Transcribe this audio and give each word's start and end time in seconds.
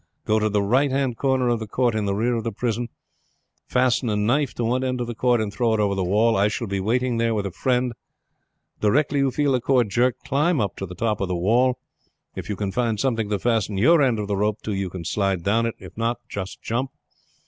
Go 0.25 0.39
to 0.39 0.49
the 0.49 0.63
right 0.63 0.89
hand 0.89 1.15
corner 1.15 1.47
of 1.49 1.59
the 1.59 1.67
court 1.67 1.93
in 1.93 2.05
the 2.05 2.15
rear 2.15 2.33
of 2.33 2.43
the 2.43 2.51
prison. 2.51 2.87
Fasten 3.67 4.09
a 4.09 4.15
knife 4.15 4.55
to 4.55 4.63
one 4.65 4.83
end 4.83 4.99
of 4.99 5.05
the 5.05 5.13
cord 5.13 5.39
and 5.39 5.53
throw 5.53 5.75
it 5.75 5.79
over 5.79 5.93
the 5.93 6.03
wall. 6.03 6.35
I 6.35 6.47
shall 6.47 6.65
be 6.65 6.79
waiting 6.79 7.17
there 7.17 7.35
with 7.35 7.45
a 7.45 7.51
friend. 7.51 7.93
Directly 8.79 9.19
you 9.19 9.29
feel 9.29 9.51
the 9.51 9.61
cord 9.61 9.89
jerked 9.89 10.23
climb 10.25 10.59
up 10.59 10.75
to 10.77 10.87
the 10.87 10.95
top 10.95 11.21
of 11.21 11.27
the 11.27 11.35
wall. 11.37 11.77
If 12.35 12.49
you 12.49 12.55
can 12.55 12.71
find 12.71 12.99
something 12.99 13.29
to 13.29 13.37
fasten 13.37 13.77
your 13.77 14.01
end 14.01 14.17
of 14.17 14.25
the 14.27 14.35
rope 14.35 14.63
to 14.63 14.73
you 14.73 14.89
can 14.89 15.05
slide 15.05 15.43
down 15.43 15.67
it. 15.67 15.75
If 15.77 15.95
not, 15.95 16.17
you 16.35 16.39
must 16.39 16.63
jump. 16.63 16.89